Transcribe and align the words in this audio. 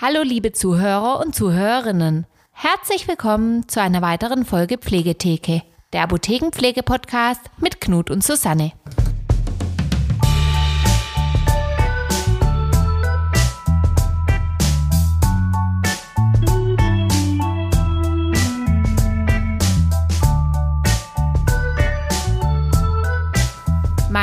Hallo 0.00 0.22
liebe 0.22 0.52
Zuhörer 0.52 1.18
und 1.18 1.34
Zuhörerinnen. 1.34 2.24
Herzlich 2.52 3.08
willkommen 3.08 3.68
zu 3.68 3.82
einer 3.82 4.00
weiteren 4.00 4.44
Folge 4.44 4.78
Pflegetheke, 4.78 5.62
der 5.92 6.04
Apothekenpflege-Podcast 6.04 7.40
mit 7.60 7.80
Knut 7.80 8.08
und 8.08 8.22
Susanne. 8.22 8.70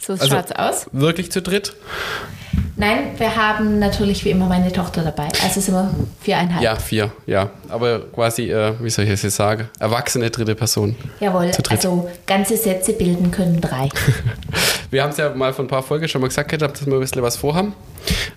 So 0.00 0.12
also 0.12 0.28
schaut's 0.28 0.52
aus. 0.52 0.86
Wirklich 0.92 1.32
zu 1.32 1.42
dritt? 1.42 1.74
Nein, 2.76 3.18
wir 3.18 3.34
haben 3.34 3.80
natürlich 3.80 4.24
wie 4.24 4.30
immer 4.30 4.46
meine 4.46 4.72
Tochter 4.72 5.02
dabei. 5.02 5.28
Also 5.42 5.60
sind 5.60 5.74
wir 5.74 5.90
viereinhalb. 6.20 6.62
Ja, 6.62 6.76
vier, 6.76 7.10
ja. 7.26 7.50
Aber 7.68 8.00
quasi, 8.12 8.52
äh, 8.52 8.74
wie 8.80 8.90
soll 8.90 9.04
ich 9.04 9.10
es 9.10 9.22
jetzt 9.22 9.36
sagen, 9.36 9.68
erwachsene 9.80 10.30
dritte 10.30 10.54
Person. 10.54 10.94
Jawohl, 11.18 11.50
also 11.70 12.08
ganze 12.26 12.56
Sätze 12.56 12.92
bilden 12.92 13.32
können 13.32 13.60
drei. 13.60 13.88
wir 14.90 15.02
haben 15.02 15.10
es 15.10 15.16
ja 15.16 15.30
mal 15.30 15.52
vor 15.52 15.64
ein 15.64 15.68
paar 15.68 15.82
Folgen 15.82 16.06
schon 16.06 16.20
mal 16.20 16.28
gesagt, 16.28 16.52
dass 16.60 16.86
wir 16.86 16.94
ein 16.94 17.00
bisschen 17.00 17.22
was 17.22 17.36
vorhaben. 17.36 17.74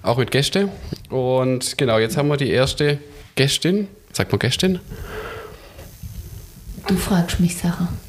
Auch 0.02 0.18
mit 0.18 0.32
Gäste. 0.32 0.70
Und 1.10 1.78
genau, 1.78 2.00
jetzt 2.00 2.18
haben 2.18 2.30
wir 2.30 2.38
die 2.38 2.50
erste 2.50 2.98
Gästin. 3.36 3.88
Sagt 4.12 4.32
man 4.32 4.40
Gästin? 4.40 4.80
Du 6.88 6.96
fragst 6.96 7.40
mich 7.40 7.58
Sachen. 7.58 8.07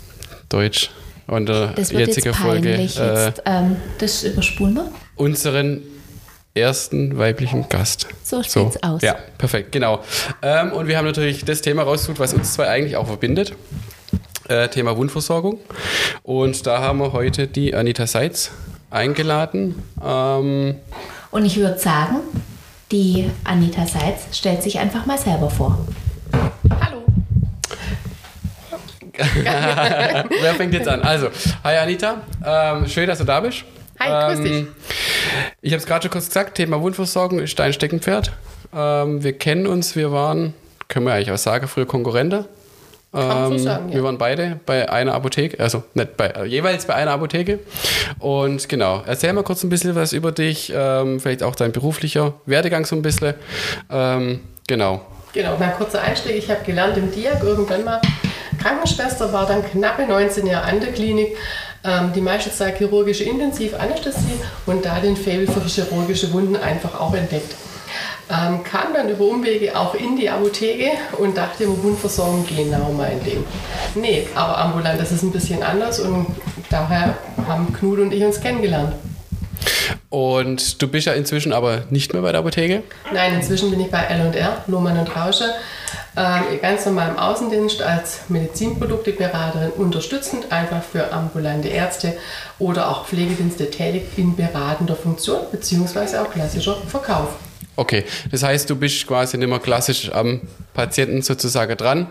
Deutsch. 0.49 0.91
Und 1.27 1.49
der 1.49 1.69
das 1.69 1.91
wird 1.91 2.09
jetzige 2.09 2.31
jetzt 2.31 2.39
Folge. 2.39 2.71
Äh, 2.71 2.83
jetzt, 2.83 3.43
ähm, 3.45 3.77
das 3.99 4.25
überspulen 4.25 4.75
wir. 4.75 4.91
Unseren 5.17 5.83
ersten 6.55 7.19
weiblichen 7.19 7.69
Gast. 7.69 8.09
So 8.25 8.43
sieht's 8.43 8.55
so. 8.55 8.71
aus. 8.83 9.03
Ja, 9.03 9.17
perfekt, 9.37 9.73
genau. 9.73 10.01
Ähm, 10.43 10.73
und 10.73 10.89
wir 10.89 10.97
haben 10.97 11.05
natürlich 11.05 11.45
das 11.45 11.61
Thema 11.61 11.83
rausgesucht, 11.83 12.19
was 12.19 12.35
uns 12.35 12.55
zwei 12.55 12.69
eigentlich 12.69 12.97
auch 12.97 13.07
verbindet. 13.07 13.55
Äh, 14.49 14.69
Thema 14.69 14.97
Wundversorgung. 14.97 15.61
Und 16.23 16.67
da 16.67 16.81
haben 16.81 16.99
wir 17.01 17.13
heute 17.13 17.47
die 17.47 17.75
Anita 17.75 18.07
Seitz 18.07 18.51
eingeladen. 18.91 19.83
Ähm, 20.03 20.77
und 21.31 21.45
ich 21.45 21.59
würde 21.59 21.79
sagen, 21.79 22.17
die 22.91 23.31
Anita 23.45 23.87
Seitz 23.87 24.37
stellt 24.37 24.63
sich 24.63 24.79
einfach 24.79 25.05
mal 25.05 25.19
selber 25.19 25.51
vor. 25.51 25.79
Wer 30.41 30.55
fängt 30.55 30.73
jetzt 30.75 30.87
an? 30.87 31.03
Also, 31.03 31.29
hi 31.65 31.77
Anita, 31.77 32.23
ähm, 32.45 32.87
schön, 32.87 33.09
dass 33.09 33.19
du 33.19 33.25
da 33.25 33.41
bist. 33.41 33.65
Hi, 33.99 34.35
grüß 34.35 34.43
dich. 34.43 34.53
Ähm, 34.53 34.69
ich 35.61 35.73
habe 35.73 35.81
es 35.81 35.87
gerade 35.87 36.03
schon 36.03 36.13
kurz 36.13 36.29
gesagt, 36.29 36.55
Thema 36.55 36.81
Wundversorgung 36.81 37.41
ist 37.41 37.59
dein 37.59 37.73
Steckenpferd. 37.73 38.31
Ähm, 38.75 39.25
wir 39.25 39.33
kennen 39.33 39.67
uns, 39.67 39.97
wir 39.97 40.13
waren, 40.13 40.55
können 40.87 41.07
wir 41.07 41.15
eigentlich 41.15 41.33
auch 41.33 41.39
sagen, 41.39 41.67
früher 41.67 41.87
Konkurrente. 41.87 42.45
Kann 43.11 43.49
so 43.53 43.59
sagen, 43.59 43.89
ja. 43.89 43.97
Wir 43.97 44.05
waren 44.05 44.19
beide 44.19 44.61
bei 44.67 44.89
einer 44.89 45.15
Apotheke, 45.15 45.59
also 45.59 45.83
nicht 45.95 46.17
bei, 46.17 46.27
äh, 46.27 46.45
jeweils 46.45 46.85
bei 46.87 46.95
einer 46.95 47.11
Apotheke. 47.11 47.59
Und 48.21 48.69
genau, 48.69 49.03
erzähl 49.07 49.33
mal 49.33 49.43
kurz 49.43 49.65
ein 49.65 49.71
bisschen 49.71 49.97
was 49.97 50.13
über 50.13 50.31
dich, 50.31 50.73
ähm, 50.77 51.19
vielleicht 51.19 51.43
auch 51.43 51.57
dein 51.57 51.73
beruflicher 51.73 52.35
Werdegang 52.47 52.85
so 52.85 52.95
ein 52.95 53.03
bisschen. 53.03 53.35
Ähm, 53.91 54.41
genau. 54.67 55.01
Genau, 55.33 55.57
mein 55.59 55.73
kurzer 55.75 56.03
Einstieg. 56.03 56.37
Ich 56.37 56.51
habe 56.51 56.63
gelernt 56.65 56.97
im 56.99 57.11
Diag 57.11 57.43
irgendwann 57.43 57.85
mal 57.85 58.01
Krankenschwester, 58.59 59.33
war 59.33 59.47
dann 59.47 59.65
knappe 59.65 60.07
19 60.07 60.47
Jahre 60.47 60.67
an 60.67 60.81
der 60.81 60.93
Klinik, 60.93 61.37
ähm, 61.85 62.13
die 62.15 62.21
meiste 62.21 62.53
Zeit 62.53 62.79
chirurgische 62.79 63.25
Intensivanästhesie 63.25 64.41
und 64.67 64.85
da 64.85 65.01
den 65.01 65.17
Faible 65.17 65.47
für 65.47 65.61
chirurgische 65.61 66.33
Wunden 66.33 66.57
einfach 66.57 67.01
auch 67.01 67.15
entdeckt. 67.15 67.55
Ähm, 68.31 68.63
kam 68.63 68.93
dann 68.93 69.09
über 69.09 69.25
Umwege 69.25 69.75
auch 69.79 69.95
in 69.95 70.17
die 70.17 70.29
Apotheke 70.29 70.91
und 71.17 71.37
dachte, 71.37 71.67
Wundversorgung 71.83 72.45
genau 72.47 72.93
mein 72.93 73.23
Ding. 73.25 73.43
Nee, 73.95 74.27
aber 74.35 74.59
ambulant, 74.59 75.01
das 75.01 75.13
ist 75.13 75.23
ein 75.23 75.33
bisschen 75.33 75.63
anders 75.63 75.99
und 76.01 76.27
daher 76.69 77.17
haben 77.47 77.73
Knut 77.73 78.01
und 78.01 78.13
ich 78.13 78.23
uns 78.23 78.41
kennengelernt. 78.41 78.93
Und 80.11 80.81
du 80.81 80.89
bist 80.89 81.07
ja 81.07 81.13
inzwischen 81.15 81.53
aber 81.53 81.85
nicht 81.91 82.13
mehr 82.13 82.23
bei 82.23 82.33
der 82.33 82.41
Apotheke? 82.41 82.83
Nein, 83.13 83.35
inzwischen 83.35 83.71
bin 83.71 83.81
ich 83.81 83.91
bei 83.91 84.01
L&R, 84.05 84.65
Lohmann 84.67 84.99
und 84.99 85.15
Rausche, 85.15 85.45
äh, 86.19 86.57
ganz 86.57 86.85
normal 86.85 87.11
im 87.11 87.19
Außendienst 87.19 87.81
als 87.81 88.29
Medizinprodukteberaterin 88.29 89.71
unterstützend, 89.71 90.51
einfach 90.51 90.83
für 90.83 91.13
ambulante 91.13 91.69
Ärzte 91.69 92.15
oder 92.59 92.91
auch 92.91 93.07
Pflegedienste 93.07 93.71
tätig 93.71 94.03
in 94.17 94.35
beratender 94.35 94.97
Funktion 94.97 95.43
beziehungsweise 95.53 96.21
auch 96.21 96.31
klassischer 96.31 96.77
Verkauf. 96.89 97.37
Okay, 97.77 98.05
das 98.33 98.43
heißt, 98.43 98.69
du 98.69 98.75
bist 98.75 99.07
quasi 99.07 99.39
nicht 99.39 99.49
mehr 99.49 99.61
klassisch 99.61 100.11
am 100.13 100.41
Patienten 100.75 101.23
sozusagen 101.23 101.77
dran, 101.77 102.09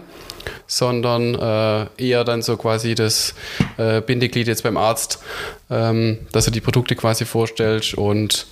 sondern 0.65 1.35
äh, 1.35 1.87
eher 1.97 2.23
dann 2.23 2.41
so 2.41 2.55
quasi 2.55 2.95
das 2.95 3.35
äh, 3.77 3.99
Bindeglied 3.99 4.47
jetzt 4.47 4.63
beim 4.63 4.77
Arzt, 4.77 5.19
ähm, 5.69 6.19
dass 6.31 6.45
er 6.45 6.53
die 6.53 6.61
Produkte 6.61 6.95
quasi 6.95 7.25
vorstellt 7.25 7.93
und 7.95 8.47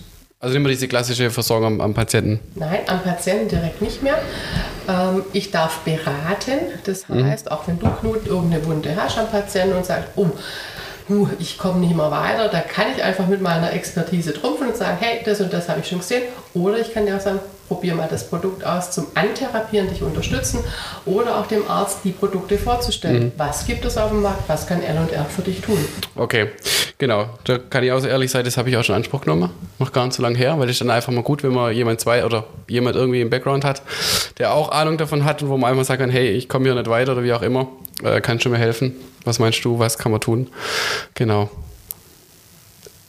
also 0.46 0.58
immer 0.58 0.70
diese 0.70 0.88
klassische 0.88 1.32
Versorgung 1.32 1.66
am, 1.66 1.82
am, 1.82 1.94
Patienten? 1.96 2.40
Nein, 2.54 2.82
am 2.86 3.02
Patienten 3.02 3.50
direkt 3.50 3.82
nicht 3.82 4.04
mehr. 4.04 4.22
Ähm, 4.88 5.24
ich 5.34 5.50
darf 5.50 5.80
beraten, 5.80 6.60
das 6.84 7.10
mhm. 7.10 7.26
heißt, 7.26 7.52
auch 7.52 7.68
wenn 7.68 7.80
du 7.80 7.88
Knut 7.88 8.28
irgendeine 8.28 8.64
Wunde 8.66 8.96
hast 8.96 9.18
am 9.18 9.28
Patienten 9.28 9.76
und 9.76 9.88
sagst, 9.88 10.10
oh, 10.16 10.28
huh, 11.10 11.28
ich 11.40 11.58
komme 11.58 11.80
nicht 11.80 11.96
mehr 11.96 12.12
weiter, 12.12 12.48
da 12.48 12.62
kann 12.62 12.88
ich 12.96 13.04
einfach 13.04 13.28
mit 13.28 13.42
meiner 13.42 13.74
Expertise 13.74 14.34
trumpfen 14.34 14.68
und 14.68 14.78
sagen, 14.78 14.98
hey, 15.00 15.22
das 15.26 15.42
und 15.42 15.52
das 15.52 15.68
habe 15.68 15.80
ich 15.80 15.88
schon 15.88 16.00
gesehen. 16.00 16.22
Oder 16.54 16.78
ich 16.78 16.94
kann 16.94 17.08
dir 17.08 17.16
auch 17.16 17.22
sagen, 17.22 17.40
probier 17.68 17.96
mal 17.96 18.08
das 18.08 18.30
Produkt 18.30 18.64
aus 18.64 18.92
zum 18.92 19.08
Antherapieren, 19.16 19.90
dich 19.90 20.04
unterstützen 20.04 20.60
oder 21.06 21.40
auch 21.40 21.48
dem 21.48 21.68
Arzt 21.68 22.00
die 22.04 22.12
Produkte 22.12 22.60
vorzustellen. 22.60 23.26
Mhm. 23.26 23.32
Was 23.38 23.66
gibt 23.66 23.84
es 23.86 23.98
auf 23.98 24.12
dem 24.12 24.22
Markt? 24.22 24.44
Was 24.48 24.68
kann 24.68 24.84
L&R 24.84 25.26
für 25.26 25.42
dich 25.42 25.62
tun? 25.62 25.84
Okay, 26.16 26.52
genau. 26.98 27.30
Da 27.44 27.58
kann 27.58 27.84
ich 27.84 27.92
auch 27.92 28.00
so 28.00 28.08
ehrlich 28.08 28.32
sein, 28.32 28.44
das 28.46 28.58
habe 28.58 28.70
ich 28.70 28.78
auch 28.78 28.84
schon 28.84 28.96
Anspruch 28.96 29.22
genommen. 29.22 29.50
Noch 29.80 29.92
gar 29.92 30.06
nicht 30.06 30.16
so 30.16 30.24
lange 30.24 30.38
her, 30.38 30.60
weil 30.60 30.70
es 30.70 30.80
dann 30.80 30.90
einfach 30.90 31.12
mal 31.12 31.24
gut, 31.24 31.44
wenn 31.44 31.54
man 31.54 31.74
jemand 31.74 32.00
zwei 32.00 32.26
oder 32.26 32.46
jemand 32.68 32.96
irgendwie 32.96 33.22
im 33.22 33.30
Background 33.30 33.64
hat, 33.64 33.82
der 34.38 34.54
auch 34.54 34.72
Ahnung 34.72 34.98
davon 34.98 35.26
hat 35.26 35.42
und 35.44 35.50
wo 35.50 35.58
man 35.58 35.72
einfach 35.72 35.86
sagen 35.86 36.02
kann, 36.02 36.10
hey, 36.10 36.30
ich 36.30 36.50
komme 36.50 36.66
hier 36.66 36.76
nicht 36.76 36.90
weiter 36.90 37.14
oder 37.14 37.24
wie 37.24 37.34
auch 37.34 37.42
immer, 37.42 37.68
äh, 38.04 38.22
kannst 38.22 38.46
du 38.46 38.50
mir 38.50 38.58
helfen? 38.58 38.96
Was 39.24 39.40
meinst 39.40 39.64
du, 39.66 39.80
was 39.80 39.98
kann 39.98 40.12
man 40.12 40.22
tun? 40.22 40.50
Genau. 41.14 41.50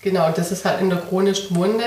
Genau, 0.03 0.31
das 0.31 0.53
ist 0.53 0.65
halt 0.65 0.81
in 0.81 0.89
der 0.89 1.01
chronischen 1.01 1.57
Wunde, 1.57 1.85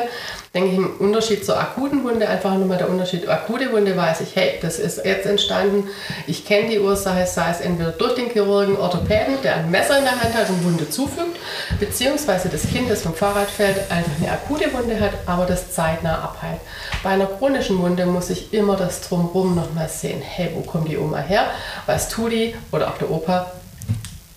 denke 0.53 0.71
ich, 0.71 0.77
im 0.77 0.97
Unterschied 0.97 1.45
zur 1.45 1.59
akuten 1.59 2.03
Wunde, 2.03 2.27
einfach 2.27 2.55
nur 2.55 2.65
mal 2.65 2.77
der 2.77 2.89
Unterschied. 2.89 3.27
Akute 3.27 3.71
Wunde 3.71 3.95
weiß 3.95 4.21
ich, 4.21 4.35
hey, 4.35 4.53
das 4.61 4.79
ist 4.79 5.05
jetzt 5.05 5.25
entstanden, 5.25 5.87
ich 6.25 6.45
kenne 6.45 6.69
die 6.69 6.79
Ursache, 6.79 7.25
sei 7.27 7.51
es 7.51 7.61
entweder 7.61 7.91
durch 7.91 8.15
den 8.15 8.29
Chirurgen, 8.29 8.75
Orthopäden, 8.77 9.41
der 9.43 9.57
ein 9.57 9.69
Messer 9.71 9.99
in 9.99 10.05
der 10.05 10.19
Hand 10.19 10.33
hat 10.33 10.49
und 10.49 10.63
Wunde 10.63 10.89
zufügt, 10.89 11.37
beziehungsweise 11.79 12.49
das 12.49 12.63
Kind, 12.63 12.89
das 12.89 13.03
vom 13.03 13.13
Fahrrad 13.13 13.49
fällt, 13.49 13.91
einfach 13.91 14.11
eine 14.19 14.31
akute 14.31 14.73
Wunde 14.73 14.99
hat, 14.99 15.11
aber 15.27 15.45
das 15.45 15.71
zeitnah 15.71 16.15
abheilt. 16.15 16.61
Bei 17.03 17.11
einer 17.11 17.27
chronischen 17.27 17.79
Wunde 17.79 18.05
muss 18.05 18.29
ich 18.29 18.53
immer 18.53 18.75
das 18.75 19.01
Drumherum 19.01 19.55
nochmal 19.55 19.89
sehen, 19.89 20.21
hey, 20.21 20.51
wo 20.55 20.61
kommt 20.61 20.89
die 20.89 20.97
Oma 20.97 21.19
her, 21.19 21.45
was 21.85 22.09
tut 22.09 22.31
die, 22.31 22.55
oder 22.71 22.87
auch 22.87 22.97
der 22.97 23.11
Opa, 23.11 23.51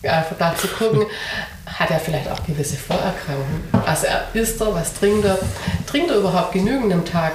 einfach 0.02 0.36
da 0.38 0.54
zu 0.56 0.68
gucken, 0.68 1.06
hat 1.74 1.90
er 1.90 1.98
vielleicht 1.98 2.30
auch 2.30 2.44
gewisse 2.46 2.76
Vorerkrankungen. 2.76 3.62
Also 3.86 4.06
er 4.06 4.24
isst 4.34 4.60
er, 4.60 4.74
was 4.74 4.94
trinkt 4.94 5.24
er, 5.24 5.38
trinkt 5.86 6.10
er 6.10 6.18
überhaupt 6.18 6.52
genügend 6.52 6.92
am 6.92 7.04
Tag 7.04 7.32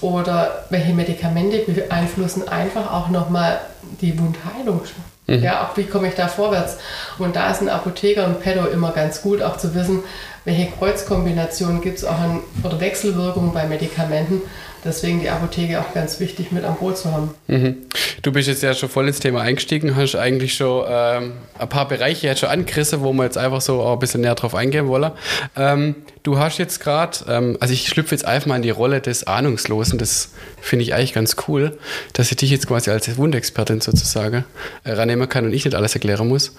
oder 0.00 0.64
welche 0.70 0.92
Medikamente 0.92 1.58
beeinflussen 1.70 2.48
einfach 2.48 2.92
auch 2.92 3.08
nochmal 3.08 3.60
die 4.00 4.18
Wundheilung. 4.18 4.82
Mhm. 5.26 5.42
Ja, 5.42 5.66
auch 5.66 5.76
wie 5.76 5.84
komme 5.84 6.08
ich 6.08 6.14
da 6.14 6.28
vorwärts? 6.28 6.78
Und 7.18 7.36
da 7.36 7.50
ist 7.50 7.60
ein 7.60 7.68
Apotheker 7.68 8.26
und 8.26 8.40
Pedo 8.40 8.66
immer 8.66 8.92
ganz 8.92 9.22
gut, 9.22 9.42
auch 9.42 9.56
zu 9.56 9.74
wissen, 9.74 10.00
welche 10.44 10.70
Kreuzkombinationen 10.70 11.80
gibt 11.80 11.98
es 11.98 12.04
auch 12.04 12.18
an 12.18 12.40
oder 12.62 12.80
Wechselwirkungen 12.80 13.52
bei 13.52 13.66
Medikamenten. 13.66 14.42
Deswegen 14.84 15.20
die 15.20 15.28
Apotheke 15.28 15.80
auch 15.80 15.92
ganz 15.94 16.20
wichtig 16.20 16.52
mit 16.52 16.64
am 16.64 16.76
Boot 16.76 16.96
zu 16.96 17.12
haben. 17.12 17.34
Mhm. 17.48 17.76
Du 18.22 18.32
bist 18.32 18.48
jetzt 18.48 18.62
ja 18.62 18.74
schon 18.74 18.88
voll 18.88 19.08
ins 19.08 19.20
Thema 19.20 19.40
eingestiegen, 19.40 19.96
hast 19.96 20.14
eigentlich 20.16 20.54
schon 20.54 20.84
ähm, 20.88 21.32
ein 21.58 21.68
paar 21.68 21.88
Bereiche 21.88 22.26
jetzt 22.26 22.40
schon 22.40 22.48
angerissen, 22.48 23.02
wo 23.02 23.12
wir 23.12 23.24
jetzt 23.24 23.38
einfach 23.38 23.60
so 23.60 23.80
auch 23.80 23.94
ein 23.94 23.98
bisschen 23.98 24.20
näher 24.20 24.34
drauf 24.34 24.54
eingehen 24.54 24.88
wollen. 24.88 25.12
Ähm, 25.56 25.96
du 26.22 26.38
hast 26.38 26.58
jetzt 26.58 26.80
gerade, 26.80 27.18
ähm, 27.28 27.56
also 27.60 27.72
ich 27.72 27.88
schlüpfe 27.88 28.14
jetzt 28.14 28.24
einfach 28.24 28.46
mal 28.46 28.56
in 28.56 28.62
die 28.62 28.70
Rolle 28.70 29.00
des 29.00 29.26
Ahnungslosen, 29.26 29.98
das 29.98 30.30
finde 30.60 30.84
ich 30.84 30.94
eigentlich 30.94 31.14
ganz 31.14 31.36
cool, 31.48 31.78
dass 32.12 32.30
ich 32.30 32.36
dich 32.36 32.50
jetzt 32.50 32.66
quasi 32.66 32.90
als 32.90 33.16
Wundexpertin 33.16 33.80
sozusagen 33.80 34.44
äh, 34.84 34.92
rannehmen 34.92 35.28
kann 35.28 35.44
und 35.44 35.52
ich 35.52 35.64
nicht 35.64 35.74
alles 35.74 35.94
erklären 35.94 36.28
muss. 36.28 36.54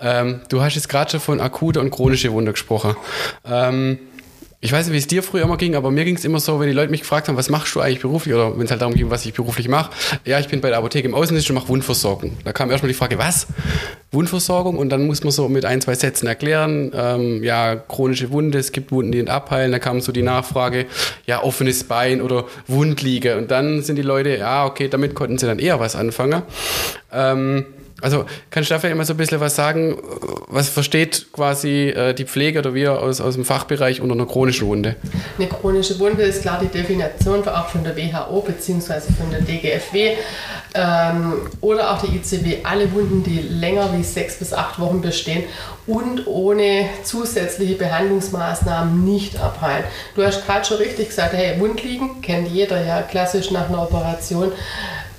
Ähm, 0.00 0.40
du 0.48 0.62
hast 0.62 0.74
jetzt 0.74 0.88
gerade 0.88 1.10
schon 1.10 1.20
von 1.20 1.40
akute 1.40 1.80
und 1.80 1.90
chronische 1.90 2.32
Wunder 2.32 2.52
gesprochen. 2.52 2.96
Ähm, 3.44 3.98
ich 4.64 4.70
weiß 4.70 4.86
nicht, 4.86 4.94
wie 4.94 4.98
es 4.98 5.08
dir 5.08 5.24
früher 5.24 5.42
immer 5.42 5.56
ging, 5.56 5.74
aber 5.74 5.90
mir 5.90 6.04
ging 6.04 6.14
es 6.14 6.24
immer 6.24 6.38
so, 6.38 6.60
wenn 6.60 6.68
die 6.68 6.72
Leute 6.72 6.92
mich 6.92 7.00
gefragt 7.00 7.26
haben, 7.26 7.36
was 7.36 7.50
machst 7.50 7.74
du 7.74 7.80
eigentlich 7.80 7.98
beruflich 7.98 8.32
oder 8.32 8.56
wenn 8.56 8.64
es 8.64 8.70
halt 8.70 8.80
darum 8.80 8.94
ging, 8.94 9.10
was 9.10 9.26
ich 9.26 9.34
beruflich 9.34 9.66
mache. 9.66 9.90
Ja, 10.24 10.38
ich 10.38 10.46
bin 10.46 10.60
bei 10.60 10.68
der 10.68 10.78
Apotheke 10.78 11.08
im 11.08 11.16
Außendienst 11.16 11.50
und 11.50 11.56
mache 11.56 11.66
Wundversorgung. 11.66 12.36
Da 12.44 12.52
kam 12.52 12.70
erstmal 12.70 12.86
die 12.86 12.94
Frage, 12.94 13.18
was? 13.18 13.48
Wundversorgung? 14.12 14.78
Und 14.78 14.90
dann 14.90 15.04
muss 15.04 15.24
man 15.24 15.32
so 15.32 15.48
mit 15.48 15.64
ein, 15.64 15.80
zwei 15.80 15.96
Sätzen 15.96 16.28
erklären, 16.28 16.92
ähm, 16.94 17.42
ja, 17.42 17.74
chronische 17.74 18.30
Wunde, 18.30 18.58
es 18.58 18.70
gibt 18.70 18.92
Wunden, 18.92 19.10
die 19.10 19.18
nicht 19.18 19.30
abheilen. 19.30 19.72
Da 19.72 19.80
kam 19.80 20.00
so 20.00 20.12
die 20.12 20.22
Nachfrage, 20.22 20.86
ja, 21.26 21.42
offenes 21.42 21.82
Bein 21.82 22.22
oder 22.22 22.44
Wundliege. 22.68 23.38
Und 23.38 23.50
dann 23.50 23.82
sind 23.82 23.96
die 23.96 24.02
Leute, 24.02 24.36
ja, 24.36 24.64
okay, 24.64 24.86
damit 24.86 25.16
konnten 25.16 25.38
sie 25.38 25.46
dann 25.46 25.58
eher 25.58 25.80
was 25.80 25.96
anfangen. 25.96 26.42
Ähm, 27.12 27.66
also 28.02 28.24
kannst 28.50 28.70
du 28.70 28.74
dafür 28.74 28.90
immer 28.90 29.04
so 29.04 29.14
ein 29.14 29.16
bisschen 29.16 29.40
was 29.40 29.56
sagen? 29.56 29.96
Was 30.48 30.68
versteht 30.68 31.26
quasi 31.32 31.88
äh, 31.88 32.14
die 32.14 32.24
Pflege 32.24 32.58
oder 32.58 32.74
wir 32.74 33.00
aus, 33.00 33.20
aus 33.20 33.34
dem 33.34 33.44
Fachbereich 33.44 34.00
unter 34.00 34.14
einer 34.14 34.26
chronischen 34.26 34.68
Wunde? 34.68 34.96
Eine 35.38 35.48
chronische 35.48 35.98
Wunde 35.98 36.22
ist 36.22 36.42
klar 36.42 36.60
die 36.60 36.68
Definition 36.68 37.46
auch 37.48 37.68
von 37.68 37.84
der 37.84 37.96
WHO 37.96 38.40
bzw. 38.40 39.00
von 39.18 39.30
der 39.30 39.40
DGFW 39.40 40.16
ähm, 40.74 41.48
oder 41.60 41.92
auch 41.92 42.02
der 42.02 42.10
ICW. 42.10 42.58
Alle 42.64 42.92
Wunden, 42.92 43.22
die 43.22 43.40
länger 43.40 43.90
wie 43.96 44.02
sechs 44.02 44.36
bis 44.36 44.52
acht 44.52 44.78
Wochen 44.78 45.00
bestehen 45.00 45.44
und 45.86 46.26
ohne 46.26 46.86
zusätzliche 47.04 47.74
Behandlungsmaßnahmen 47.74 49.04
nicht 49.04 49.38
abheilen. 49.38 49.84
Du 50.14 50.24
hast 50.24 50.44
gerade 50.46 50.64
schon 50.64 50.78
richtig 50.78 51.08
gesagt, 51.08 51.34
hey, 51.34 51.58
Wundliegen 51.60 52.20
kennt 52.22 52.48
jeder 52.48 52.84
ja 52.84 53.02
klassisch 53.02 53.50
nach 53.50 53.68
einer 53.68 53.82
Operation. 53.82 54.52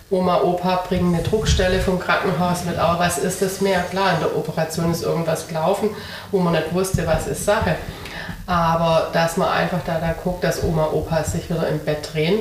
Oma, 0.09 0.41
Opa 0.41 0.83
bringen 0.87 1.13
eine 1.13 1.23
Druckstelle 1.23 1.79
vom 1.79 1.99
Krankenhaus 1.99 2.65
mit, 2.65 2.77
aber 2.77 2.99
was 2.99 3.17
ist 3.17 3.41
das 3.41 3.61
mehr? 3.61 3.81
Klar, 3.83 4.13
in 4.13 4.19
der 4.19 4.35
Operation 4.35 4.91
ist 4.91 5.03
irgendwas 5.03 5.47
gelaufen, 5.47 5.89
wo 6.31 6.39
man 6.39 6.53
nicht 6.53 6.73
wusste, 6.73 7.07
was 7.07 7.27
ist 7.27 7.45
Sache. 7.45 7.75
Aber 8.45 9.09
dass 9.13 9.37
man 9.37 9.49
einfach 9.49 9.79
da, 9.85 9.99
da 9.99 10.13
guckt, 10.13 10.43
dass 10.43 10.63
Oma, 10.63 10.89
Opa 10.91 11.23
sich 11.23 11.49
wieder 11.49 11.67
im 11.67 11.79
Bett 11.79 12.09
drehen 12.13 12.39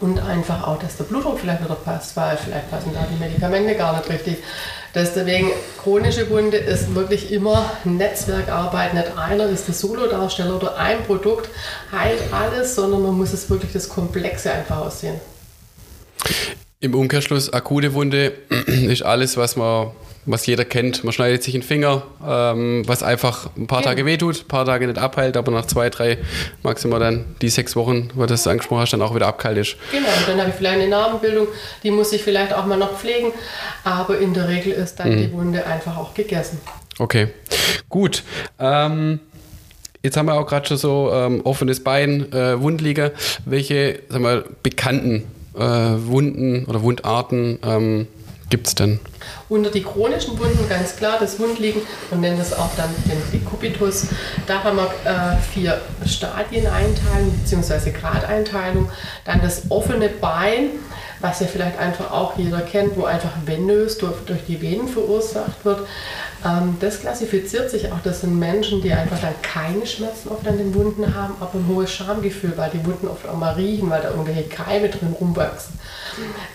und 0.00 0.18
einfach 0.18 0.66
auch, 0.66 0.78
dass 0.78 0.96
der 0.96 1.04
Blutdruck 1.04 1.38
vielleicht 1.38 1.64
wieder 1.64 1.74
passt, 1.74 2.16
weil 2.16 2.36
vielleicht 2.36 2.70
passen 2.70 2.92
da 2.94 3.06
die 3.10 3.18
Medikamente 3.18 3.74
gar 3.74 3.96
nicht 3.96 4.08
richtig. 4.08 4.38
Deswegen, 4.94 5.50
chronische 5.82 6.28
Wunde 6.30 6.56
ist 6.56 6.94
wirklich 6.94 7.30
immer 7.30 7.70
Netzwerkarbeit. 7.84 8.94
Nicht 8.94 9.16
einer 9.16 9.44
ist 9.46 9.68
der 9.68 9.74
Solodarsteller 9.74 10.56
oder 10.56 10.76
ein 10.76 11.04
Produkt 11.04 11.50
heilt 11.92 12.32
alles, 12.32 12.74
sondern 12.74 13.02
man 13.02 13.12
muss 13.12 13.32
es 13.32 13.50
wirklich 13.50 13.72
das 13.72 13.88
Komplexe 13.88 14.50
einfach 14.52 14.78
aussehen. 14.78 15.20
Im 16.78 16.94
Umkehrschluss, 16.94 17.52
akute 17.52 17.94
Wunde 17.94 18.32
ist 18.66 19.02
alles, 19.02 19.36
was 19.36 19.56
man 19.56 19.92
was 20.26 20.44
jeder 20.44 20.64
kennt. 20.64 21.04
Man 21.04 21.12
schneidet 21.12 21.42
sich 21.42 21.54
einen 21.54 21.62
Finger, 21.62 22.02
ähm, 22.26 22.82
was 22.86 23.02
einfach 23.02 23.48
ein 23.56 23.66
paar 23.66 23.82
Tage 23.82 24.04
wehtut, 24.04 24.42
ein 24.42 24.48
paar 24.48 24.66
Tage 24.66 24.86
nicht 24.86 24.98
abheilt, 24.98 25.36
aber 25.36 25.52
nach 25.52 25.66
zwei, 25.66 25.88
drei, 25.88 26.18
maximal 26.62 27.00
dann 27.00 27.24
die 27.40 27.48
sechs 27.48 27.76
Wochen, 27.76 28.10
wo 28.14 28.22
du 28.22 28.26
das 28.26 28.46
angesprochen 28.46 28.80
hast, 28.80 28.92
dann 28.92 29.02
auch 29.02 29.14
wieder 29.14 29.28
abkalt 29.28 29.56
ist. 29.56 29.76
Genau, 29.92 30.08
dann 30.26 30.40
habe 30.40 30.50
ich 30.50 30.56
vielleicht 30.56 30.80
eine 30.80 30.88
Narbenbildung, 30.88 31.46
die 31.82 31.92
muss 31.92 32.12
ich 32.12 32.22
vielleicht 32.22 32.52
auch 32.52 32.66
mal 32.66 32.76
noch 32.76 32.98
pflegen, 32.98 33.32
aber 33.84 34.18
in 34.18 34.34
der 34.34 34.48
Regel 34.48 34.72
ist 34.72 34.96
dann 34.96 35.12
mhm. 35.12 35.16
die 35.16 35.32
Wunde 35.32 35.64
einfach 35.64 35.96
auch 35.96 36.12
gegessen. 36.12 36.60
Okay, 36.98 37.28
gut. 37.88 38.22
Ähm, 38.58 39.20
Jetzt 40.02 40.16
haben 40.16 40.26
wir 40.26 40.34
auch 40.34 40.46
gerade 40.46 40.68
schon 40.68 40.76
so 40.76 41.10
ähm, 41.12 41.40
offenes 41.42 41.82
Bein, 41.82 42.32
äh, 42.32 42.60
Wundliege. 42.60 43.12
Welche 43.44 44.02
sagen 44.08 44.22
wir, 44.22 44.44
bekannten 44.62 45.24
äh, 45.56 46.06
Wunden 46.06 46.64
oder 46.66 46.82
Wundarten 46.82 47.58
ähm, 47.64 48.06
gibt 48.50 48.68
es 48.68 48.74
denn? 48.74 49.00
Unter 49.48 49.70
die 49.70 49.82
chronischen 49.82 50.38
Wunden 50.38 50.68
ganz 50.68 50.96
klar 50.96 51.16
das 51.18 51.38
Wundliegen 51.40 51.82
und 52.10 52.20
nennen 52.20 52.38
das 52.38 52.52
auch 52.52 52.70
dann 52.76 52.90
den 53.06 53.20
Dekubitus. 53.32 54.08
Da 54.46 54.62
haben 54.62 54.76
wir 54.76 54.90
äh, 55.04 55.36
vier 55.52 55.80
Stadieneinteilung 56.04 57.32
bzw. 57.42 57.90
Gradeinteilung. 57.90 58.90
Dann 59.24 59.40
das 59.40 59.70
offene 59.70 60.08
Bein, 60.08 60.70
was 61.20 61.40
ja 61.40 61.46
vielleicht 61.46 61.78
einfach 61.78 62.10
auch 62.12 62.36
jeder 62.36 62.60
kennt, 62.60 62.96
wo 62.96 63.04
einfach 63.04 63.32
venös 63.44 63.98
durch, 63.98 64.16
durch 64.26 64.44
die 64.46 64.60
Venen 64.60 64.86
verursacht 64.86 65.64
wird. 65.64 65.80
Ähm, 66.44 66.76
das 66.80 67.00
klassifiziert 67.00 67.70
sich 67.70 67.90
auch. 67.92 68.00
Das 68.04 68.20
sind 68.20 68.38
Menschen, 68.38 68.82
die 68.82 68.92
einfach 68.92 69.18
dann 69.20 69.34
keine 69.42 69.86
Schmerzen 69.86 70.28
oft 70.28 70.46
an 70.46 70.58
den 70.58 70.74
Wunden 70.74 71.14
haben, 71.14 71.34
aber 71.40 71.54
ein 71.54 71.66
hohes 71.68 71.90
Schamgefühl, 71.90 72.52
weil 72.56 72.70
die 72.70 72.84
Wunden 72.84 73.08
oft 73.08 73.26
auch 73.28 73.36
mal 73.36 73.54
riechen, 73.54 73.88
weil 73.90 74.02
da 74.02 74.10
irgendwelche 74.10 74.44
Keime 74.44 74.88
drin 74.88 75.14
rumwachsen. 75.18 75.78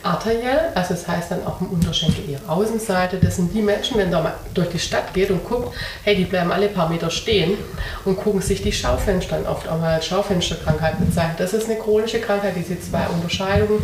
Arteriell, 0.03 0.71
also 0.75 0.93
das 0.93 1.07
heißt 1.07 1.31
dann 1.31 1.45
auch 1.45 1.61
im 1.61 1.67
Unterschenkel 1.67 2.29
eher 2.29 2.39
Außenseite, 2.47 3.17
das 3.17 3.35
sind 3.35 3.53
die 3.53 3.61
Menschen, 3.61 3.97
wenn 3.97 4.11
da 4.11 4.21
mal 4.21 4.33
durch 4.53 4.69
die 4.69 4.79
Stadt 4.79 5.13
geht 5.13 5.29
und 5.29 5.47
guckt, 5.47 5.75
hey, 6.03 6.15
die 6.15 6.25
bleiben 6.25 6.51
alle 6.51 6.67
paar 6.67 6.89
Meter 6.89 7.09
stehen 7.09 7.57
und 8.05 8.17
gucken 8.17 8.41
sich 8.41 8.61
die 8.61 8.71
Schaufenster 8.71 9.37
an, 9.37 9.45
oft 9.45 9.67
auch 9.67 9.79
mal 9.79 9.95
als 9.95 10.05
Schaufensterkrankheit 10.07 10.99
bezeichnet. 10.99 11.39
Das 11.39 11.53
ist 11.53 11.69
eine 11.69 11.77
chronische 11.77 12.19
Krankheit, 12.19 12.53
diese 12.55 12.79
zwei 12.79 13.05
Unterscheidungen. 13.07 13.81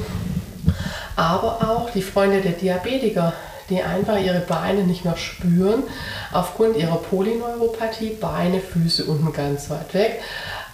Aber 1.16 1.70
auch 1.70 1.90
die 1.90 2.02
Freunde 2.02 2.42
der 2.42 2.52
Diabetiker, 2.52 3.34
die 3.70 3.82
einfach 3.82 4.18
ihre 4.18 4.40
Beine 4.40 4.84
nicht 4.84 5.06
mehr 5.06 5.18
spüren, 5.18 5.84
aufgrund 6.32 6.78
ihrer 6.78 6.98
Polyneuropathie, 6.98 8.12
Beine, 8.12 8.60
Füße 8.60 9.06
unten 9.06 9.34
ganz 9.34 9.70
weit 9.70 9.94
weg. 9.94 10.22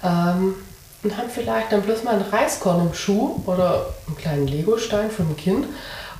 Ähm, 0.04 0.56
und 1.04 1.18
haben 1.18 1.30
vielleicht 1.30 1.72
dann 1.72 1.82
bloß 1.82 2.04
mal 2.04 2.16
einen 2.16 2.30
Reiskorn 2.30 2.88
im 2.88 2.94
Schuh 2.94 3.42
oder 3.46 3.88
einen 4.08 4.18
kleinen 4.18 4.48
Legostein 4.48 5.12
vom 5.12 5.36
Kind 5.36 5.66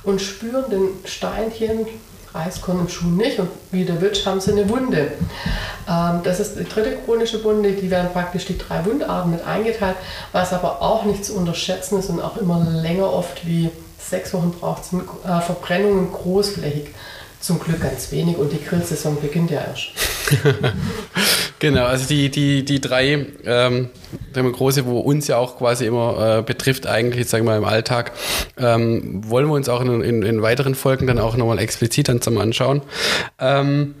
und 0.02 0.20
spüren 0.20 0.70
den 0.70 0.88
Steinchen, 1.06 1.86
Reiskorn 2.34 2.80
im 2.80 2.88
Schuh 2.88 3.06
nicht 3.06 3.38
und 3.38 3.48
wie 3.70 3.84
der 3.84 4.00
Witsch 4.00 4.26
haben 4.26 4.40
sie 4.40 4.52
eine 4.52 4.68
Wunde. 4.68 5.12
Ähm, 5.88 6.20
das 6.24 6.40
ist 6.40 6.58
die 6.58 6.64
dritte 6.64 6.96
chronische 7.04 7.42
Wunde, 7.44 7.72
die 7.72 7.90
werden 7.90 8.10
praktisch 8.12 8.44
die 8.44 8.58
drei 8.58 8.84
Wundarten 8.84 9.30
mit 9.30 9.46
eingeteilt, 9.46 9.96
was 10.32 10.52
aber 10.52 10.82
auch 10.82 11.04
nicht 11.04 11.24
zu 11.24 11.34
unterschätzen 11.36 11.98
ist 12.00 12.10
und 12.10 12.20
auch 12.20 12.36
immer 12.36 12.66
länger 12.68 13.10
oft 13.10 13.46
wie 13.46 13.70
sechs 14.08 14.32
Wochen 14.34 14.52
braucht 14.52 14.82
es 14.84 14.92
äh, 14.92 15.40
Verbrennungen 15.40 16.12
großflächig. 16.12 16.88
Zum 17.40 17.60
Glück 17.60 17.82
ganz 17.82 18.10
wenig 18.10 18.38
und 18.38 18.52
die 18.52 18.64
Grillsaison 18.64 19.20
beginnt 19.20 19.50
ja 19.50 19.60
erst. 19.60 19.88
genau, 21.58 21.84
also 21.84 22.06
die, 22.06 22.30
die, 22.30 22.64
die 22.64 22.80
drei 22.80 23.26
ähm, 23.44 23.90
große, 24.32 24.86
wo 24.86 25.00
uns 25.00 25.26
ja 25.26 25.36
auch 25.36 25.58
quasi 25.58 25.84
immer 25.84 26.38
äh, 26.38 26.42
betrifft, 26.42 26.86
eigentlich, 26.86 27.28
sagen 27.28 27.44
wir 27.44 27.50
mal, 27.50 27.58
im 27.58 27.66
Alltag, 27.66 28.12
ähm, 28.56 29.20
wollen 29.28 29.46
wir 29.48 29.52
uns 29.52 29.68
auch 29.68 29.82
in, 29.82 30.00
in, 30.00 30.22
in, 30.22 30.40
weiteren 30.40 30.74
Folgen 30.74 31.06
dann 31.06 31.18
auch 31.18 31.36
nochmal 31.36 31.58
explizit 31.58 32.08
dann 32.08 32.22
zusammen 32.22 32.40
anschauen. 32.40 32.80
Ähm, 33.38 33.94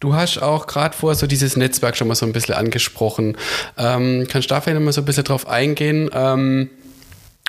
Du 0.00 0.14
hast 0.14 0.40
auch 0.40 0.68
gerade 0.68 0.96
vor 0.96 1.16
so 1.16 1.26
dieses 1.26 1.56
Netzwerk 1.56 1.96
schon 1.96 2.06
mal 2.06 2.14
so 2.14 2.24
ein 2.24 2.32
bisschen 2.32 2.54
angesprochen. 2.54 3.36
Ähm, 3.76 4.28
kannst 4.30 4.48
du 4.48 4.54
da 4.54 4.60
vielleicht 4.60 4.80
mal 4.80 4.92
so 4.92 5.00
ein 5.00 5.04
bisschen 5.04 5.24
drauf 5.24 5.48
eingehen? 5.48 6.08
Ähm, 6.14 6.70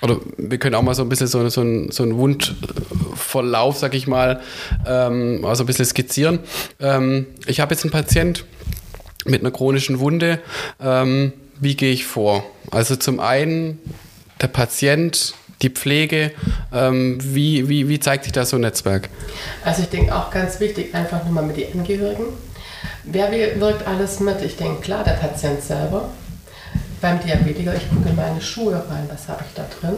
oder 0.02 0.18
wir 0.38 0.58
können 0.58 0.76
auch 0.76 0.82
mal 0.82 0.96
so 0.96 1.04
ein 1.04 1.10
bisschen 1.10 1.28
so, 1.28 1.48
so, 1.50 1.62
ein, 1.62 1.92
so 1.92 2.04
einen 2.04 2.18
Wundverlauf, 2.18 3.78
sag 3.78 3.94
ich 3.94 4.08
mal, 4.08 4.42
ähm, 4.86 5.44
also 5.46 5.64
ein 5.64 5.68
bisschen 5.68 5.86
skizzieren. 5.86 6.40
Ähm, 6.80 7.28
ich 7.48 7.60
habe 7.60 7.74
jetzt 7.74 7.84
einen 7.84 7.92
Patient 7.92 8.46
mit 9.26 9.42
einer 9.42 9.52
chronischen 9.52 10.00
Wunde. 10.00 10.40
Ähm, 10.82 11.34
wie 11.60 11.76
gehe 11.76 11.92
ich 11.92 12.06
vor? 12.06 12.46
Also 12.72 12.96
zum 12.96 13.20
einen 13.20 13.80
der 14.42 14.48
Patient, 14.48 15.34
die 15.62 15.70
Pflege, 15.70 16.32
ähm, 16.74 17.18
wie, 17.22 17.68
wie, 17.68 17.90
wie 17.90 18.00
zeigt 18.00 18.24
sich 18.24 18.32
da 18.32 18.46
so 18.46 18.56
ein 18.56 18.62
Netzwerk? 18.62 19.10
Also 19.66 19.82
ich 19.82 19.90
denke 19.90 20.16
auch 20.16 20.32
ganz 20.32 20.60
wichtig, 20.62 20.96
einfach 20.96 21.24
nur 21.26 21.34
mal 21.34 21.44
mit 21.44 21.58
den 21.58 21.78
Angehörigen. 21.78 22.26
Wer 23.04 23.32
wirkt 23.60 23.86
alles 23.88 24.20
mit? 24.20 24.42
Ich 24.42 24.56
denke 24.56 24.82
klar, 24.82 25.04
der 25.04 25.14
Patient 25.14 25.62
selber, 25.62 26.10
beim 27.02 27.20
Diabetiker, 27.20 27.74
ich 27.76 27.90
gucke 27.90 28.10
in 28.10 28.16
meine 28.16 28.42
Schuhe 28.42 28.76
rein, 28.76 29.10
was 29.12 29.28
habe 29.28 29.44
ich 29.48 29.54
da 29.56 29.66
drin. 29.80 29.96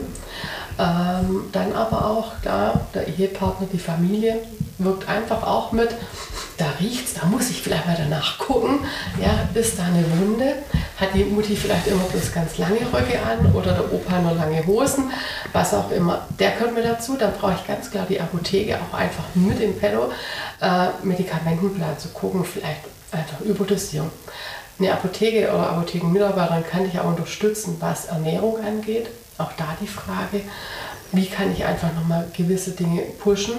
Ähm, 0.79 1.43
dann 1.51 1.73
aber 1.73 2.05
auch, 2.05 2.41
klar, 2.41 2.81
der 2.93 3.07
Ehepartner, 3.07 3.67
die 3.71 3.79
Familie 3.79 4.37
wirkt 4.77 5.07
einfach 5.07 5.43
auch 5.43 5.71
mit. 5.71 5.89
Da 6.57 6.65
riecht 6.79 7.07
es, 7.07 7.13
da 7.15 7.25
muss 7.25 7.49
ich 7.49 7.61
vielleicht 7.61 7.85
mal 7.87 7.97
danach 7.97 8.37
gucken. 8.37 8.79
Ja, 9.21 9.47
ist 9.59 9.79
da 9.79 9.83
eine 9.83 10.03
Wunde? 10.19 10.55
Hat 10.97 11.09
die 11.13 11.23
Mutti 11.23 11.55
vielleicht 11.55 11.87
immer 11.87 12.03
bloß 12.03 12.31
ganz 12.31 12.57
lange 12.57 12.79
Röcke 12.93 13.19
an 13.19 13.51
oder 13.53 13.73
der 13.73 13.91
Opa 13.91 14.19
nur 14.19 14.33
lange 14.33 14.65
Hosen? 14.67 15.11
Was 15.53 15.73
auch 15.73 15.89
immer. 15.91 16.27
Der 16.39 16.51
kommt 16.51 16.75
mir 16.75 16.83
dazu. 16.83 17.17
Dann 17.17 17.33
brauche 17.33 17.55
ich 17.59 17.67
ganz 17.67 17.89
klar 17.89 18.05
die 18.07 18.21
Apotheke 18.21 18.77
auch 18.77 18.95
einfach 18.95 19.23
mit 19.33 19.59
im 19.59 19.77
Pello. 19.77 20.11
Äh, 20.61 20.87
Medikamentenplan 21.03 21.97
zu 21.97 22.09
gucken, 22.09 22.45
vielleicht 22.45 22.81
einfach 23.11 23.41
Überdosierung. 23.41 24.11
Eine 24.81 24.93
Apotheke 24.93 25.49
oder 25.49 25.69
Apothekenmitarbeiterin 25.69 26.63
kann 26.69 26.83
dich 26.85 26.99
auch 26.99 27.07
unterstützen, 27.07 27.77
was 27.79 28.05
Ernährung 28.05 28.57
angeht. 28.63 29.07
Auch 29.37 29.51
da 29.57 29.75
die 29.79 29.87
Frage, 29.87 30.41
wie 31.11 31.27
kann 31.27 31.51
ich 31.51 31.65
einfach 31.65 31.93
nochmal 31.93 32.27
gewisse 32.35 32.71
Dinge 32.71 33.01
pushen. 33.19 33.55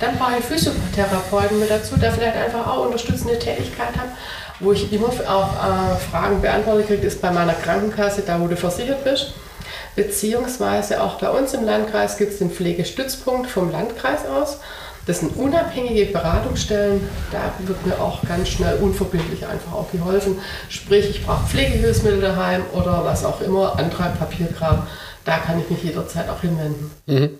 Dann 0.00 0.18
brauche 0.18 0.38
ich 0.38 0.44
Physiotherapeuten 0.44 1.60
mit 1.60 1.70
dazu, 1.70 1.96
der 1.96 2.12
vielleicht 2.12 2.36
einfach 2.36 2.66
auch 2.66 2.86
unterstützende 2.86 3.38
Tätigkeit 3.38 3.96
hat. 3.96 4.08
Wo 4.60 4.72
ich 4.72 4.92
immer 4.92 5.06
auch 5.06 5.52
äh, 5.54 5.96
Fragen 6.10 6.42
beantwortet 6.42 6.88
kriege, 6.88 7.06
ist 7.06 7.22
bei 7.22 7.30
meiner 7.30 7.54
Krankenkasse, 7.54 8.22
da 8.26 8.40
wo 8.40 8.48
du 8.48 8.56
versichert 8.56 9.04
bist. 9.04 9.32
Beziehungsweise 9.94 11.02
auch 11.02 11.18
bei 11.18 11.30
uns 11.30 11.54
im 11.54 11.64
Landkreis 11.64 12.18
gibt 12.18 12.32
es 12.32 12.38
den 12.38 12.50
Pflegestützpunkt 12.50 13.48
vom 13.48 13.70
Landkreis 13.70 14.26
aus. 14.26 14.58
Das 15.08 15.20
sind 15.20 15.36
unabhängige 15.38 16.04
Beratungsstellen. 16.04 17.00
Da 17.32 17.50
wird 17.66 17.86
mir 17.86 17.98
auch 17.98 18.22
ganz 18.28 18.50
schnell 18.50 18.76
unverbindlich 18.76 19.46
einfach 19.46 19.72
auch 19.72 19.90
geholfen. 19.90 20.38
Sprich, 20.68 21.08
ich 21.08 21.24
brauche 21.24 21.48
Pflegehilfsmittel 21.48 22.20
daheim 22.20 22.60
oder 22.74 23.02
was 23.06 23.24
auch 23.24 23.40
immer, 23.40 23.78
Antrag, 23.78 24.18
Papierkram. 24.18 24.86
Da 25.24 25.38
kann 25.38 25.58
ich 25.60 25.70
mich 25.70 25.82
jederzeit 25.82 26.28
auch 26.28 26.42
hinwenden. 26.42 26.90
Mhm. 27.06 27.30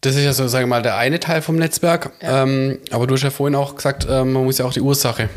Das 0.00 0.16
ist 0.16 0.24
ja 0.24 0.32
so, 0.32 0.48
sagen 0.48 0.64
wir 0.64 0.76
mal, 0.76 0.82
der 0.82 0.96
eine 0.96 1.20
Teil 1.20 1.42
vom 1.42 1.56
Netzwerk. 1.56 2.12
Ja. 2.22 2.44
Ähm, 2.44 2.78
aber 2.90 3.06
du 3.06 3.14
hast 3.14 3.22
ja 3.22 3.30
vorhin 3.30 3.54
auch 3.54 3.76
gesagt, 3.76 4.06
ähm, 4.08 4.32
man 4.32 4.44
muss 4.44 4.56
ja 4.56 4.64
auch 4.64 4.72
die 4.72 4.80
Ursache 4.80 5.28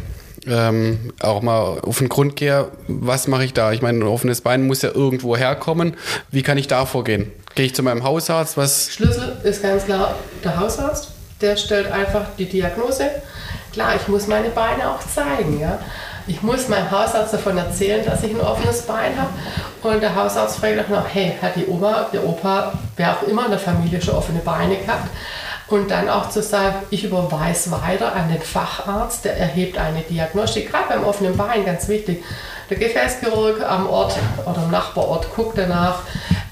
ähm, 0.47 1.11
auch 1.19 1.41
mal 1.41 1.79
auf 1.81 1.97
den 1.97 2.07
Grund 2.07 2.37
gehen. 2.37 2.63
Was 2.87 3.27
mache 3.27 3.43
ich 3.43 3.51
da? 3.53 3.73
Ich 3.73 3.81
meine, 3.81 3.99
ein 3.99 4.07
offenes 4.07 4.39
Bein 4.39 4.65
muss 4.67 4.83
ja 4.83 4.91
irgendwo 4.93 5.35
herkommen. 5.35 5.97
Wie 6.31 6.43
kann 6.43 6.57
ich 6.57 6.67
da 6.67 6.85
vorgehen? 6.85 7.29
Gehe 7.55 7.65
ich 7.65 7.75
zu 7.75 7.83
meinem 7.83 8.03
Hausarzt? 8.03 8.55
Was? 8.57 8.91
Schlüssel 8.91 9.37
ist 9.43 9.61
ganz 9.61 9.85
klar 9.85 10.15
der 10.43 10.57
Hausarzt. 10.59 11.09
Der 11.41 11.57
stellt 11.57 11.91
einfach 11.91 12.25
die 12.37 12.45
Diagnose. 12.45 13.09
Klar, 13.73 13.95
ich 13.95 14.07
muss 14.07 14.27
meine 14.27 14.49
Beine 14.49 14.89
auch 14.89 14.99
zeigen. 14.99 15.59
Ja? 15.59 15.79
Ich 16.27 16.41
muss 16.41 16.67
meinem 16.69 16.89
Hausarzt 16.91 17.33
davon 17.33 17.57
erzählen, 17.57 18.05
dass 18.05 18.23
ich 18.23 18.31
ein 18.31 18.41
offenes 18.41 18.83
Bein 18.83 19.13
habe. 19.17 19.29
Und 19.81 20.01
der 20.01 20.15
Hausarzt 20.15 20.59
fragt 20.59 20.79
auch 20.79 20.89
noch, 20.89 21.05
hey, 21.11 21.35
hat 21.41 21.55
die 21.55 21.65
Oma, 21.67 22.07
der 22.13 22.25
Opa, 22.25 22.73
wer 22.95 23.17
auch 23.17 23.23
immer 23.23 23.45
in 23.45 23.51
der 23.51 23.59
Familie 23.59 24.01
schon 24.01 24.15
offene 24.15 24.39
Beine 24.39 24.77
gehabt? 24.77 25.09
Und 25.67 25.89
dann 25.89 26.09
auch 26.09 26.29
zu 26.29 26.43
sagen, 26.43 26.75
ich 26.89 27.05
überweise 27.05 27.71
weiter 27.71 28.13
an 28.13 28.29
den 28.29 28.41
Facharzt, 28.41 29.25
der 29.25 29.37
erhebt 29.37 29.77
eine 29.77 30.01
Diagnostik, 30.01 30.69
gerade 30.69 30.89
beim 30.89 31.05
offenen 31.05 31.35
Bein, 31.37 31.65
ganz 31.65 31.87
wichtig. 31.87 32.23
Der 32.69 32.77
Gefäßchirurg 32.77 33.61
am 33.63 33.89
Ort 33.89 34.15
oder 34.45 34.63
im 34.63 34.71
Nachbarort 34.71 35.33
guckt 35.33 35.57
danach, 35.57 35.99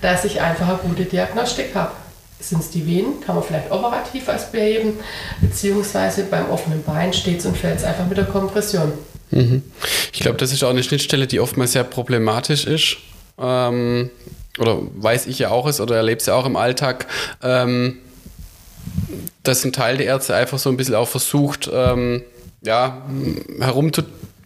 dass 0.01 0.25
ich 0.25 0.41
einfach 0.41 0.67
eine 0.67 0.77
gute 0.77 1.05
Diagnostik 1.05 1.75
habe. 1.75 1.91
Sind 2.39 2.61
es 2.61 2.69
die 2.69 2.87
Venen, 2.87 3.19
kann 3.19 3.35
man 3.35 3.43
vielleicht 3.43 3.69
operativ 3.69 4.29
als 4.29 4.49
beheben, 4.49 4.93
beziehungsweise 5.41 6.23
beim 6.23 6.49
offenen 6.49 6.83
Bein 6.83 7.11
steht 7.11 7.39
es 7.39 7.45
und 7.45 7.57
fällt 7.57 7.79
es 7.79 7.83
einfach 7.83 8.07
mit 8.07 8.17
der 8.17 8.25
Kompression. 8.25 8.93
Mhm. 9.31 9.63
Ich 10.13 10.21
glaube, 10.21 10.37
das 10.37 10.53
ist 10.53 10.63
auch 10.63 10.69
eine 10.69 10.83
Schnittstelle, 10.83 11.27
die 11.27 11.41
oftmals 11.41 11.73
sehr 11.73 11.83
problematisch 11.83 12.65
ist. 12.65 12.97
Ähm, 13.37 14.09
oder 14.57 14.79
weiß 14.95 15.27
ich 15.27 15.39
ja 15.39 15.49
auch 15.49 15.67
es 15.67 15.81
oder 15.81 15.97
erlebe 15.97 16.19
es 16.19 16.25
ja 16.27 16.35
auch 16.35 16.45
im 16.45 16.55
Alltag. 16.55 17.07
Ähm, 17.43 17.97
dass 19.43 19.63
ein 19.63 19.73
Teil 19.73 19.97
der 19.97 20.05
Ärzte 20.05 20.35
einfach 20.35 20.59
so 20.59 20.69
ein 20.69 20.77
bisschen 20.77 20.95
auch 20.95 21.07
versucht, 21.07 21.69
ähm, 21.73 22.23
ja, 22.61 23.01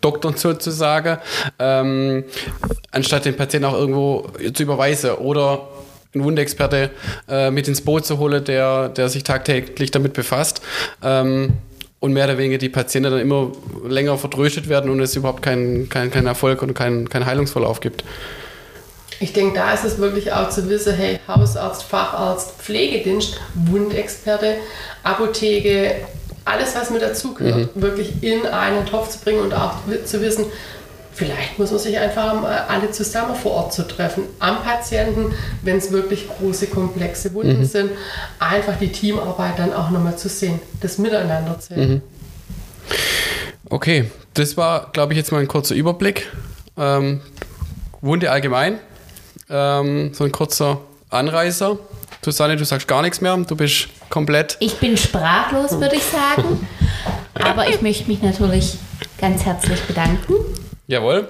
herumzudoktern 0.03 0.36
sozusagen, 0.36 1.17
ähm, 1.60 2.24
anstatt 2.91 3.25
den 3.25 3.36
Patienten 3.36 3.65
auch 3.65 3.74
irgendwo 3.74 4.27
zu 4.53 4.63
überweisen 4.63 5.12
oder 5.12 5.67
einen 6.13 6.24
Wundexperte 6.24 6.91
äh, 7.27 7.50
mit 7.50 7.67
ins 7.67 7.81
Boot 7.81 8.05
zu 8.05 8.19
holen, 8.19 8.43
der, 8.43 8.89
der 8.89 9.10
sich 9.10 9.24
tagtäglich 9.24 9.91
damit 9.91 10.13
befasst. 10.13 10.62
Ähm, 11.01 11.53
und 12.00 12.12
mehr 12.12 12.25
oder 12.25 12.38
weniger 12.38 12.57
die 12.57 12.67
Patienten 12.67 13.12
dann 13.12 13.22
immer 13.22 13.53
länger 13.88 14.17
vertröstet 14.17 14.67
werden 14.67 14.91
und 14.91 15.00
es 15.00 15.15
überhaupt 15.15 15.41
keinen 15.41 15.88
kein, 15.88 16.12
kein 16.12 16.25
Erfolg 16.25 16.62
und 16.62 16.74
keinen 16.74 17.07
kein 17.07 17.25
Heilungsverlauf 17.25 17.79
gibt. 17.79 18.03
Ich 19.22 19.31
denke, 19.31 19.55
da 19.55 19.74
ist 19.74 19.86
es 19.86 20.00
wirklich 20.00 20.33
auch 20.33 20.50
zu 20.50 20.67
wissen, 20.69 20.93
hey, 20.95 21.22
Hausarzt, 21.29 21.83
Facharzt, 21.83 22.62
Pflegedienst, 22.62 23.39
Wundexperte, 23.53 24.55
Apotheke, 25.03 25.95
alles, 26.45 26.75
was 26.75 26.89
mit 26.89 27.01
dazugehört, 27.01 27.75
mhm. 27.75 27.81
wirklich 27.81 28.21
in 28.21 28.45
einen 28.45 28.85
Topf 28.85 29.09
zu 29.09 29.19
bringen 29.19 29.41
und 29.41 29.53
auch 29.53 29.75
zu 30.05 30.21
wissen, 30.21 30.45
vielleicht 31.13 31.59
muss 31.59 31.71
man 31.71 31.79
sich 31.79 31.97
einfach 31.97 32.43
alle 32.67 32.91
zusammen 32.91 33.35
vor 33.35 33.51
Ort 33.51 33.73
zu 33.73 33.88
treffen, 33.88 34.23
am 34.39 34.63
Patienten, 34.63 35.33
wenn 35.62 35.77
es 35.77 35.91
wirklich 35.91 36.27
große, 36.27 36.67
komplexe 36.67 37.33
Wunden 37.33 37.59
mhm. 37.59 37.65
sind, 37.65 37.91
einfach 38.39 38.77
die 38.77 38.91
Teamarbeit 38.91 39.59
dann 39.59 39.73
auch 39.73 39.89
nochmal 39.89 40.17
zu 40.17 40.29
sehen, 40.29 40.59
das 40.81 40.97
Miteinander 40.97 41.59
zu 41.59 41.73
sehen. 41.75 41.89
Mhm. 41.89 42.01
Okay, 43.69 44.05
das 44.33 44.57
war, 44.57 44.91
glaube 44.91 45.13
ich, 45.13 45.17
jetzt 45.17 45.31
mal 45.31 45.39
ein 45.39 45.47
kurzer 45.47 45.75
Überblick. 45.75 46.29
Ähm, 46.77 47.21
Wunde 48.01 48.31
allgemein, 48.31 48.79
ähm, 49.50 50.13
so 50.13 50.25
ein 50.25 50.31
kurzer 50.31 50.81
Anreißer. 51.09 51.77
Susanne, 52.23 52.57
du 52.57 52.65
sagst 52.65 52.88
gar 52.88 53.01
nichts 53.01 53.21
mehr, 53.21 53.38
du 53.38 53.55
bist 53.55 53.88
komplett. 54.13 54.58
Ich 54.60 54.75
bin 54.75 54.96
sprachlos, 54.96 55.72
würde 55.79 55.96
ich 55.96 56.03
sagen. 56.03 56.67
Aber 57.34 57.67
ich 57.67 57.82
möchte 57.82 58.08
mich 58.08 58.22
natürlich 58.22 58.75
ganz 59.20 59.43
herzlich 59.43 59.82
bedanken. 59.82 60.36
Jawohl. 60.86 61.27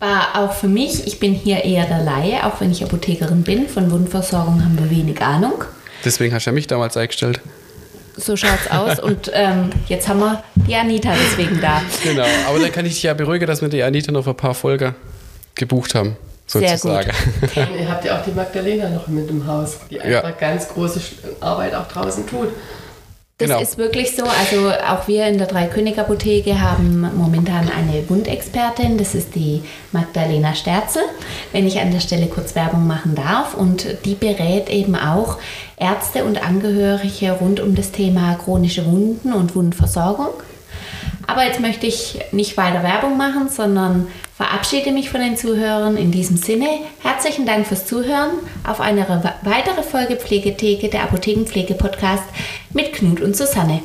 War 0.00 0.30
auch 0.34 0.52
für 0.52 0.66
mich, 0.66 1.06
ich 1.06 1.20
bin 1.20 1.34
hier 1.34 1.64
eher 1.64 1.84
der 1.86 2.02
Laie, 2.02 2.44
auch 2.44 2.60
wenn 2.60 2.72
ich 2.72 2.82
Apothekerin 2.82 3.44
bin. 3.44 3.68
Von 3.68 3.92
Wundversorgung 3.92 4.64
haben 4.64 4.76
wir 4.76 4.90
wenig 4.90 5.22
Ahnung. 5.22 5.62
Deswegen 6.04 6.34
hast 6.34 6.46
du 6.46 6.50
ja 6.50 6.54
mich 6.54 6.66
damals 6.66 6.96
eingestellt. 6.96 7.40
So 8.16 8.36
schaut's 8.36 8.68
aus. 8.68 8.98
Und 8.98 9.30
ähm, 9.32 9.70
jetzt 9.86 10.08
haben 10.08 10.18
wir 10.18 10.42
die 10.66 10.74
Anita 10.74 11.12
deswegen 11.14 11.60
da. 11.60 11.80
Genau, 12.02 12.26
aber 12.48 12.58
dann 12.58 12.72
kann 12.72 12.86
ich 12.86 12.94
dich 12.94 13.04
ja 13.04 13.14
beruhigen, 13.14 13.46
dass 13.46 13.62
wir 13.62 13.68
die 13.68 13.84
Anita 13.84 14.10
noch 14.10 14.26
ein 14.26 14.34
paar 14.34 14.54
Folgen 14.54 14.96
gebucht 15.54 15.94
haben 15.94 16.16
sozusagen. 16.50 17.10
Sehr 17.54 17.66
gut. 17.66 17.76
Ihr 17.80 17.88
habt 17.88 18.04
ja 18.04 18.18
auch 18.18 18.24
die 18.24 18.32
Magdalena 18.32 18.88
noch 18.90 19.06
mit 19.08 19.30
im 19.30 19.46
Haus, 19.46 19.78
die 19.90 20.00
einfach 20.00 20.30
ja. 20.30 20.30
ganz 20.30 20.68
große 20.68 21.00
Arbeit 21.40 21.74
auch 21.74 21.86
draußen 21.88 22.26
tut. 22.26 22.48
Das 23.40 23.48
genau. 23.48 23.60
ist 23.62 23.78
wirklich 23.78 24.14
so. 24.14 24.24
Also 24.24 24.70
auch 24.70 25.08
wir 25.08 25.26
in 25.26 25.38
der 25.38 25.46
Dreikönig-Apotheke 25.46 26.60
haben 26.60 27.10
momentan 27.16 27.70
eine 27.70 28.06
Wundexpertin. 28.10 28.98
Das 28.98 29.14
ist 29.14 29.34
die 29.34 29.62
Magdalena 29.92 30.54
Sterzel, 30.54 31.02
wenn 31.52 31.66
ich 31.66 31.80
an 31.80 31.90
der 31.90 32.00
Stelle 32.00 32.26
kurz 32.26 32.54
Werbung 32.54 32.86
machen 32.86 33.14
darf. 33.14 33.54
Und 33.54 33.86
die 34.04 34.14
berät 34.14 34.68
eben 34.68 34.94
auch 34.94 35.38
Ärzte 35.78 36.24
und 36.24 36.46
Angehörige 36.46 37.32
rund 37.32 37.60
um 37.60 37.74
das 37.74 37.92
Thema 37.92 38.34
chronische 38.34 38.84
Wunden 38.84 39.32
und 39.32 39.54
Wundversorgung. 39.54 40.34
Aber 41.30 41.44
jetzt 41.44 41.60
möchte 41.60 41.86
ich 41.86 42.18
nicht 42.32 42.56
weiter 42.56 42.82
Werbung 42.82 43.16
machen, 43.16 43.48
sondern 43.48 44.08
verabschiede 44.36 44.90
mich 44.90 45.10
von 45.10 45.20
den 45.20 45.36
Zuhörern. 45.36 45.96
In 45.96 46.10
diesem 46.10 46.36
Sinne, 46.36 46.66
herzlichen 47.04 47.46
Dank 47.46 47.68
fürs 47.68 47.86
Zuhören 47.86 48.32
auf 48.66 48.80
eine 48.80 49.06
weitere 49.42 49.84
Folge 49.84 50.16
Pflegetheke, 50.16 50.88
der 50.88 51.04
Apothekenpflege-Podcast 51.04 52.24
mit 52.72 52.92
Knut 52.94 53.20
und 53.20 53.36
Susanne. 53.36 53.80